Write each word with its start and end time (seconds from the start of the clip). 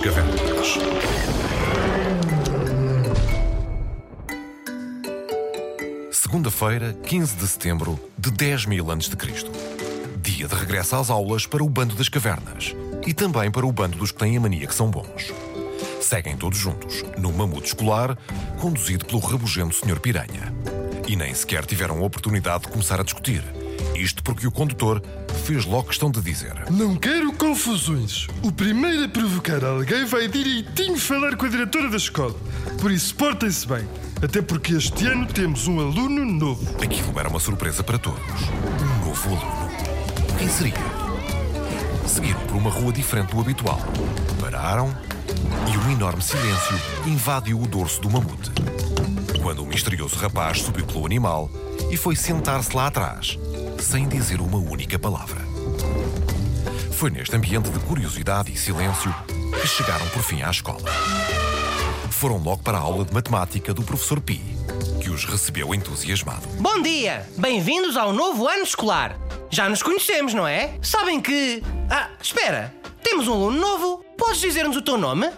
das. 0.00 0.78
Segunda-feira, 6.12 6.92
15 7.04 7.36
de 7.36 7.48
setembro 7.48 7.98
de 8.16 8.30
10 8.30 8.66
mil 8.66 8.90
anos 8.90 9.08
de 9.08 9.16
Cristo. 9.16 9.50
Dia 10.22 10.46
de 10.46 10.54
regresso 10.54 10.94
às 10.96 11.10
aulas 11.10 11.46
para 11.46 11.64
o 11.64 11.68
bando 11.68 11.96
das 11.96 12.08
cavernas 12.08 12.74
e 13.06 13.12
também 13.12 13.50
para 13.50 13.66
o 13.66 13.72
bando 13.72 13.98
dos 13.98 14.12
que 14.12 14.18
têm 14.18 14.36
a 14.36 14.40
mania 14.40 14.66
que 14.66 14.74
são 14.74 14.90
bons. 14.90 15.32
Seguem 16.00 16.36
todos 16.36 16.58
juntos, 16.58 17.02
no 17.18 17.32
mamute 17.32 17.68
escolar, 17.68 18.16
conduzido 18.60 19.04
pelo 19.04 19.20
rabugento 19.20 19.74
Sr. 19.74 19.98
Piranha. 19.98 20.54
E 21.08 21.16
nem 21.16 21.34
sequer 21.34 21.64
tiveram 21.66 21.98
a 21.98 22.02
oportunidade 22.02 22.64
de 22.64 22.68
começar 22.68 23.00
a 23.00 23.04
discutir. 23.04 23.42
Isto 23.96 24.22
porque 24.22 24.46
o 24.46 24.52
condutor 24.52 25.02
fez 25.48 25.64
logo 25.64 25.88
questão 25.88 26.10
de 26.10 26.20
dizer: 26.20 26.52
Não 26.70 26.94
quero 26.94 27.32
confusões. 27.32 28.26
O 28.42 28.52
primeiro 28.52 29.04
a 29.04 29.08
provocar 29.08 29.64
alguém 29.64 30.04
vai 30.04 30.28
direitinho 30.28 30.98
falar 30.98 31.36
com 31.36 31.46
a 31.46 31.48
diretora 31.48 31.88
da 31.88 31.96
escola. 31.96 32.34
Por 32.78 32.90
isso, 32.90 33.14
portem-se 33.14 33.66
bem. 33.66 33.88
Até 34.22 34.42
porque 34.42 34.74
este 34.74 35.06
ano 35.06 35.24
temos 35.24 35.66
um 35.66 35.80
aluno 35.80 36.22
novo. 36.26 36.62
Aquilo 36.82 37.18
era 37.18 37.30
uma 37.30 37.40
surpresa 37.40 37.82
para 37.82 37.98
todos. 37.98 38.20
Um 38.20 39.06
novo 39.06 39.28
aluno. 39.36 39.70
Quem 40.38 40.48
seria? 40.50 40.74
Seguiram 42.06 42.40
por 42.40 42.56
uma 42.56 42.70
rua 42.70 42.92
diferente 42.92 43.34
do 43.34 43.40
habitual. 43.40 43.80
Pararam 44.38 44.94
e 45.72 45.78
um 45.78 45.92
enorme 45.92 46.20
silêncio 46.20 46.78
invadiu 47.06 47.58
o 47.58 47.66
dorso 47.66 48.02
do 48.02 48.10
mamute. 48.10 48.50
Quando 49.42 49.62
o 49.62 49.66
misterioso 49.66 50.16
rapaz 50.16 50.60
subiu 50.60 50.84
pelo 50.84 51.06
animal 51.06 51.50
e 51.90 51.96
foi 51.96 52.16
sentar-se 52.16 52.76
lá 52.76 52.88
atrás, 52.88 53.38
sem 53.80 54.08
dizer 54.08 54.40
uma 54.40 54.58
única 54.58 54.98
palavra. 54.98 55.40
Foi 56.92 57.10
neste 57.10 57.34
ambiente 57.36 57.70
de 57.70 57.78
curiosidade 57.80 58.52
e 58.52 58.56
silêncio 58.56 59.14
que 59.60 59.66
chegaram 59.66 60.06
por 60.08 60.22
fim 60.22 60.42
à 60.42 60.50
escola. 60.50 60.90
Foram 62.10 62.38
logo 62.38 62.62
para 62.62 62.76
a 62.76 62.80
aula 62.80 63.04
de 63.04 63.14
matemática 63.14 63.72
do 63.72 63.82
professor 63.82 64.20
Pi, 64.20 64.42
que 65.00 65.08
os 65.10 65.24
recebeu 65.24 65.72
entusiasmado. 65.74 66.46
Bom 66.58 66.82
dia! 66.82 67.28
Bem-vindos 67.36 67.96
ao 67.96 68.12
novo 68.12 68.48
ano 68.48 68.64
escolar. 68.64 69.16
Já 69.50 69.68
nos 69.68 69.82
conhecemos, 69.82 70.34
não 70.34 70.46
é? 70.46 70.74
Sabem 70.82 71.20
que. 71.20 71.62
Ah, 71.88 72.10
espera! 72.20 72.74
Temos 73.02 73.28
um 73.28 73.32
aluno 73.32 73.60
novo. 73.60 74.04
Podes 74.18 74.40
dizer-nos 74.40 74.76
o 74.76 74.82
teu 74.82 74.98
nome? 74.98 75.30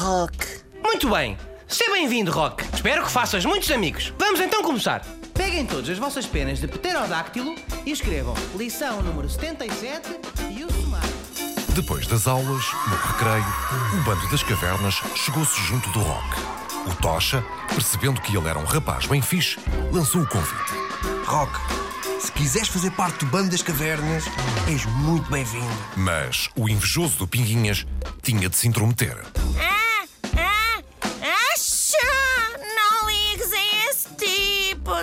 Rock. 0.00 0.36
Muito 0.82 1.08
bem. 1.08 1.38
Seja 1.68 1.90
bem-vindo, 1.90 2.30
Rock. 2.30 2.64
Espero 2.72 3.04
que 3.04 3.10
faças 3.10 3.44
muitos 3.44 3.70
amigos. 3.72 4.12
Vamos 4.18 4.40
então 4.40 4.62
começar. 4.62 5.04
Peguem 5.34 5.66
todas 5.66 5.90
as 5.90 5.98
vossas 5.98 6.24
penas 6.24 6.60
de 6.60 6.68
pterodáctilo 6.68 7.56
e 7.84 7.90
escrevam 7.90 8.34
lição 8.56 9.02
número 9.02 9.28
77 9.28 10.08
e 10.50 10.64
o 10.64 10.72
sumário. 10.72 11.10
Depois 11.74 12.06
das 12.06 12.28
aulas, 12.28 12.46
no 12.46 12.96
recreio, 12.96 13.44
o 13.94 14.04
bando 14.04 14.30
das 14.30 14.42
cavernas 14.44 14.94
chegou-se 15.16 15.60
junto 15.62 15.90
do 15.90 15.98
Rock. 15.98 16.40
O 16.86 16.94
Tocha, 17.02 17.44
percebendo 17.68 18.20
que 18.20 18.36
ele 18.36 18.48
era 18.48 18.58
um 18.58 18.64
rapaz 18.64 19.06
bem 19.06 19.20
fixe, 19.20 19.58
lançou 19.92 20.22
o 20.22 20.28
convite. 20.28 20.72
Rock, 21.24 21.52
se 22.20 22.30
quiseres 22.30 22.68
fazer 22.68 22.92
parte 22.92 23.24
do 23.24 23.26
bando 23.26 23.50
das 23.50 23.60
cavernas, 23.60 24.24
és 24.68 24.86
muito 24.86 25.28
bem-vindo. 25.30 25.66
Mas 25.96 26.48
o 26.56 26.68
invejoso 26.68 27.18
do 27.18 27.26
Pinguinhas 27.26 27.84
tinha 28.22 28.48
de 28.48 28.56
se 28.56 28.68
intrometer. 28.68 29.22
Ah, 29.58 29.60
ah, 29.60 29.75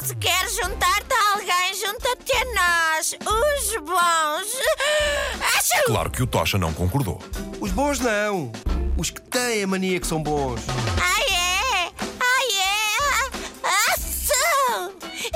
Se 0.04 0.16
queres 0.16 0.56
juntar-te 0.56 1.14
a 1.14 1.34
alguém, 1.34 1.74
junta-te 1.76 2.34
a 2.34 2.46
nós, 2.54 3.16
os 3.22 3.78
bons. 3.78 4.60
Acha! 5.42 5.84
Claro 5.86 6.12
que 6.12 6.22
o 6.22 6.28
Tocha 6.28 6.58
não 6.58 6.74
concordou. 6.74 7.20
Os 7.62 7.72
bons 7.72 8.00
não. 8.00 8.52
Os 8.98 9.10
que 9.10 9.22
têm 9.22 9.64
a 9.64 9.68
mania 9.68 10.00
que 10.02 10.08
são 10.08 10.22
bons. 10.22 10.60
Ah, 11.02 11.22
é? 11.32 11.92
Ah, 12.20 12.44
é? 12.54 12.86
Acha! 13.94 14.92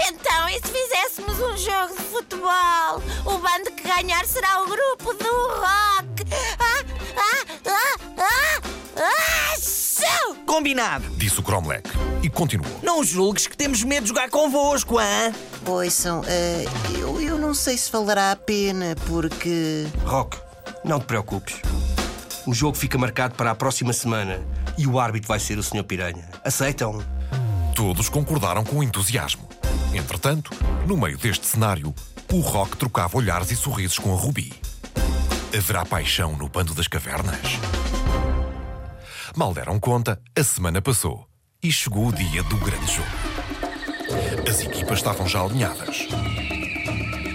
Então, 0.10 0.50
e 0.50 0.56
se 0.56 0.68
fizéssemos 0.68 1.40
um 1.40 1.58
jogo 1.58 1.96
de 1.96 2.04
futebol? 2.04 3.02
O 3.26 3.38
bando 3.38 3.72
que 3.72 3.84
ganhar 3.88 4.26
será 4.26 4.64
o 4.64 4.66
grupo 4.66 5.14
do 5.14 5.48
rock. 5.62 6.07
Combinado. 10.58 11.08
Disse 11.12 11.40
o 11.40 11.44
Cromlech 11.44 11.88
e 12.24 12.32
continuou. 12.32 12.80
Não 12.82 13.04
julgues 13.04 13.46
que 13.46 13.56
temos 13.56 13.84
medo 13.84 14.02
de 14.02 14.08
jogar 14.08 14.28
convosco, 14.32 14.98
hã? 14.98 15.32
Ouçam, 15.64 16.24
eh, 16.26 16.66
eu, 17.00 17.22
eu 17.22 17.38
não 17.38 17.54
sei 17.54 17.78
se 17.78 17.92
valerá 17.92 18.32
a 18.32 18.36
pena, 18.36 18.96
porque. 19.06 19.86
Rock, 20.04 20.36
não 20.84 21.00
te 21.00 21.06
preocupes. 21.06 21.62
O 22.48 22.56
jogo 22.56 22.76
fica 22.76 22.98
marcado 22.98 23.36
para 23.36 23.52
a 23.52 23.56
próxima 23.56 23.94
semana 23.94 24.42
e 24.80 24.88
o 24.88 25.00
árbitro 25.00 25.28
vai 25.28 25.40
ser 25.40 25.60
o 25.60 25.64
Sr. 25.64 25.84
Piranha. 25.84 26.28
Aceitam? 26.44 27.06
Todos 27.76 28.10
concordaram 28.10 28.64
com 28.64 28.82
entusiasmo. 28.82 29.48
Entretanto, 29.94 30.50
no 30.88 30.98
meio 30.98 31.20
deste 31.20 31.46
cenário, 31.46 31.94
o 32.34 32.40
Rock 32.40 32.78
trocava 32.78 33.16
olhares 33.16 33.52
e 33.52 33.56
sorrisos 33.56 34.00
com 34.00 34.12
a 34.12 34.18
Rubi. 34.18 34.52
Haverá 35.56 35.86
paixão 35.86 36.36
no 36.36 36.50
bando 36.50 36.74
das 36.74 36.88
cavernas? 36.88 37.60
Mal 39.38 39.54
deram 39.54 39.80
conta, 39.80 40.20
a 40.36 40.44
semana 40.44 40.82
passou 40.82 41.28
e 41.62 41.72
chegou 41.72 42.08
o 42.08 42.12
dia 42.12 42.42
do 42.42 42.58
grande 42.58 42.92
jogo. 42.92 43.08
As 44.50 44.62
equipas 44.62 44.98
estavam 44.98 45.28
já 45.28 45.44
alinhadas. 45.44 46.08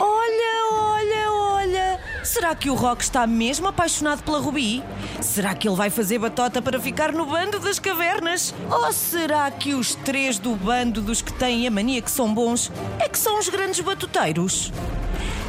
Olha, 0.01 0.73
olha, 0.73 1.31
olha! 1.31 2.01
Será 2.25 2.57
que 2.57 2.69
o 2.69 2.75
Rock 2.75 3.05
está 3.05 3.25
mesmo 3.25 3.69
apaixonado 3.69 4.25
pela 4.25 4.41
Rubi? 4.41 4.83
Será 5.21 5.55
que 5.55 5.69
ele 5.69 5.77
vai 5.77 5.91
fazer 5.91 6.19
batota 6.19 6.61
para 6.61 6.81
ficar 6.81 7.13
no 7.13 7.25
bando 7.25 7.61
das 7.61 7.79
cavernas? 7.79 8.53
Ou 8.69 8.93
será 8.93 9.49
que 9.53 9.73
os 9.73 9.95
três 9.95 10.41
do 10.41 10.57
bando 10.57 11.01
dos 11.01 11.23
que 11.23 11.33
têm 11.33 11.69
a 11.69 11.71
mania 11.71 12.03
que 12.03 12.11
são 12.11 12.35
bons 12.35 12.73
é 12.99 13.09
que 13.09 13.17
são 13.17 13.39
os 13.39 13.49
grandes 13.49 13.79
batuteiros? 13.79 14.73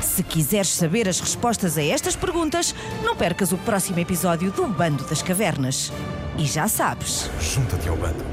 Se 0.02 0.22
quiseres 0.22 0.70
saber 0.70 1.10
as 1.10 1.20
respostas 1.20 1.80
a 1.80 1.84
estas 1.84 2.16
perguntas, 2.16 2.76
não 3.04 3.16
percas 3.16 3.52
o 3.52 3.58
próximo 3.58 3.98
episódio 3.98 4.52
do 4.52 4.68
Bando 4.68 5.04
das 5.06 5.24
Cavernas. 5.24 5.92
E 6.38 6.46
já 6.46 6.68
sabes, 6.68 7.30
Junta-te 7.40 7.88
ao 7.88 7.96
bando. 7.96 8.24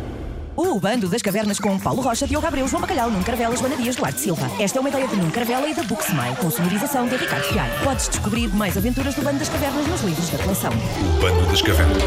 o 0.57 0.79
Bando 0.81 1.09
das 1.09 1.23
Cavernas 1.23 1.59
com 1.59 1.79
Paulo 1.79 2.01
Rocha, 2.03 2.27
Diogo 2.27 2.47
Abreu, 2.47 2.67
João 2.67 2.81
Bacalhau, 2.81 3.11
Nuno 3.11 3.25
Carvela, 3.25 3.57
Joana 3.57 3.77
Dias, 3.77 3.97
Duarte 3.97 4.21
Silva. 4.21 4.51
Esta 4.59 4.79
é 4.79 4.81
uma 4.81 4.89
ideia 4.89 5.07
de 5.07 5.17
Nuno 5.17 5.31
Carvela 5.31 5.69
e 5.69 5.75
da 5.75 5.83
Booksmile, 5.83 6.37
com 6.37 6.51
sonorização 6.51 7.07
de 7.07 7.17
Ricardo 7.17 7.45
Fialho. 7.45 7.73
Podes 7.85 8.09
descobrir 8.09 8.49
mais 8.49 8.77
aventuras 8.77 9.15
do 9.15 9.23
Bando 9.23 9.39
das 9.39 9.49
Cavernas 9.49 9.87
nos 9.87 10.01
livros 10.03 10.29
da 10.31 10.39
coleção. 10.39 10.73
O 10.73 11.21
bando 11.21 11.47
das 11.51 11.63
cavernas. 11.63 12.03